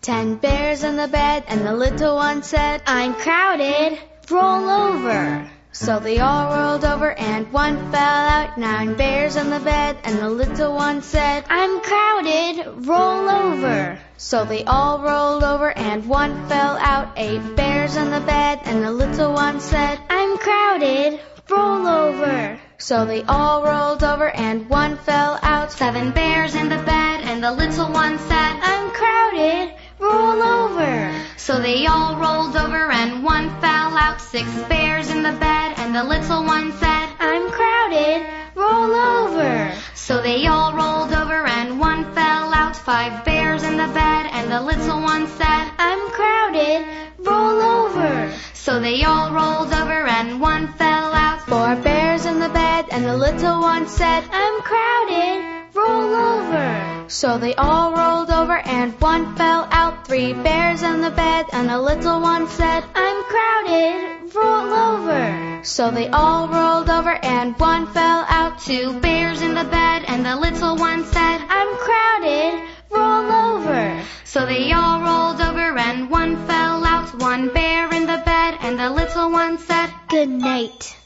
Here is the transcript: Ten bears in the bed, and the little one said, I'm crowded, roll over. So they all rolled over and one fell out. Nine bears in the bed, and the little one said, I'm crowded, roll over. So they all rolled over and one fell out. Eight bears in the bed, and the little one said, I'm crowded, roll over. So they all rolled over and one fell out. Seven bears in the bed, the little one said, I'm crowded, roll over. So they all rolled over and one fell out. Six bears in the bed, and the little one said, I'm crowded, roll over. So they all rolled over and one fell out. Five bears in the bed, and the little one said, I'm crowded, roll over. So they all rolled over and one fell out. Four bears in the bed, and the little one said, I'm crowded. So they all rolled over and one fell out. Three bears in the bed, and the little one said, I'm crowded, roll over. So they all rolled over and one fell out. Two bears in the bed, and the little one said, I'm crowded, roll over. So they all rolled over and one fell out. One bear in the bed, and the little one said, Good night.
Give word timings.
Ten 0.00 0.36
bears 0.36 0.82
in 0.82 0.96
the 0.96 1.08
bed, 1.08 1.44
and 1.46 1.66
the 1.66 1.74
little 1.74 2.16
one 2.16 2.42
said, 2.42 2.82
I'm 2.86 3.14
crowded, 3.14 3.98
roll 4.30 4.68
over. 4.68 5.50
So 5.72 5.98
they 6.00 6.18
all 6.18 6.54
rolled 6.56 6.84
over 6.84 7.12
and 7.12 7.50
one 7.52 7.76
fell 7.90 8.26
out. 8.36 8.58
Nine 8.58 8.94
bears 8.94 9.36
in 9.36 9.50
the 9.50 9.60
bed, 9.60 9.96
and 10.04 10.18
the 10.18 10.28
little 10.28 10.74
one 10.74 11.02
said, 11.02 11.44
I'm 11.48 11.80
crowded, 11.80 12.86
roll 12.86 13.28
over. 13.28 13.98
So 14.16 14.44
they 14.44 14.64
all 14.64 15.00
rolled 15.00 15.44
over 15.44 15.70
and 15.70 16.06
one 16.06 16.48
fell 16.48 16.76
out. 16.78 17.12
Eight 17.16 17.56
bears 17.56 17.96
in 17.96 18.10
the 18.10 18.20
bed, 18.20 18.60
and 18.64 18.84
the 18.84 18.92
little 18.92 19.32
one 19.32 19.60
said, 19.60 19.98
I'm 20.10 20.38
crowded, 20.38 21.20
roll 21.48 21.86
over. 21.86 22.58
So 22.78 23.04
they 23.04 23.22
all 23.22 23.62
rolled 23.64 24.02
over 24.02 24.28
and 24.28 24.68
one 24.68 24.96
fell 24.96 25.38
out. 25.42 25.72
Seven 25.72 26.10
bears 26.10 26.54
in 26.54 26.68
the 26.68 26.78
bed, 26.78 27.01
the 27.42 27.50
little 27.50 27.90
one 27.90 28.18
said, 28.20 28.52
I'm 28.62 28.90
crowded, 28.92 29.74
roll 29.98 30.40
over. 30.40 31.12
So 31.36 31.60
they 31.60 31.86
all 31.86 32.14
rolled 32.14 32.54
over 32.54 32.92
and 32.92 33.24
one 33.24 33.50
fell 33.60 33.98
out. 33.98 34.20
Six 34.20 34.48
bears 34.68 35.10
in 35.10 35.24
the 35.24 35.32
bed, 35.32 35.74
and 35.78 35.92
the 35.92 36.04
little 36.04 36.44
one 36.44 36.70
said, 36.74 37.08
I'm 37.18 37.50
crowded, 37.50 38.24
roll 38.54 38.94
over. 38.94 39.74
So 39.94 40.22
they 40.22 40.46
all 40.46 40.72
rolled 40.72 41.12
over 41.12 41.44
and 41.44 41.80
one 41.80 42.14
fell 42.14 42.54
out. 42.54 42.76
Five 42.76 43.24
bears 43.24 43.64
in 43.64 43.76
the 43.76 43.90
bed, 43.92 44.26
and 44.30 44.48
the 44.48 44.62
little 44.62 45.02
one 45.02 45.26
said, 45.26 45.64
I'm 45.78 46.10
crowded, 46.12 46.86
roll 47.18 47.60
over. 47.60 48.32
So 48.54 48.78
they 48.78 49.02
all 49.02 49.32
rolled 49.34 49.72
over 49.72 50.06
and 50.06 50.40
one 50.40 50.72
fell 50.74 51.12
out. 51.12 51.42
Four 51.48 51.74
bears 51.82 52.24
in 52.24 52.38
the 52.38 52.50
bed, 52.50 52.86
and 52.92 53.04
the 53.04 53.16
little 53.16 53.60
one 53.60 53.88
said, 53.88 54.22
I'm 54.30 54.62
crowded. 54.62 55.41
So 57.12 57.36
they 57.36 57.54
all 57.56 57.92
rolled 57.92 58.30
over 58.30 58.56
and 58.56 58.98
one 58.98 59.36
fell 59.36 59.68
out. 59.70 60.06
Three 60.08 60.32
bears 60.32 60.82
in 60.82 61.02
the 61.02 61.10
bed, 61.10 61.44
and 61.52 61.68
the 61.68 61.78
little 61.78 62.22
one 62.22 62.48
said, 62.48 62.82
I'm 62.94 63.22
crowded, 63.24 64.34
roll 64.34 64.72
over. 64.72 65.60
So 65.62 65.90
they 65.90 66.08
all 66.08 66.48
rolled 66.48 66.88
over 66.88 67.12
and 67.22 67.54
one 67.60 67.86
fell 67.88 68.24
out. 68.28 68.60
Two 68.60 68.98
bears 69.00 69.42
in 69.42 69.54
the 69.54 69.64
bed, 69.64 70.04
and 70.08 70.24
the 70.24 70.36
little 70.36 70.76
one 70.76 71.04
said, 71.04 71.38
I'm 71.50 71.76
crowded, 71.86 72.66
roll 72.90 73.30
over. 73.30 74.02
So 74.24 74.46
they 74.46 74.72
all 74.72 75.02
rolled 75.02 75.42
over 75.42 75.76
and 75.76 76.08
one 76.08 76.46
fell 76.46 76.82
out. 76.82 77.20
One 77.20 77.52
bear 77.52 77.92
in 77.92 78.06
the 78.06 78.22
bed, 78.24 78.56
and 78.62 78.78
the 78.78 78.90
little 78.90 79.30
one 79.30 79.58
said, 79.58 79.90
Good 80.08 80.30
night. 80.30 80.96